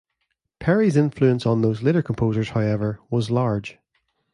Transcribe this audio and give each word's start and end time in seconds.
Peri's 0.57 0.97
influence 0.97 1.45
on 1.45 1.61
those 1.61 1.83
later 1.83 2.01
composers, 2.01 2.49
however, 2.49 2.97
was 3.11 3.29
large. 3.29 3.77